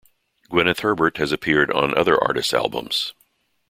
[0.49, 3.13] Gwyneth Herbert has appeared on other artists' albums.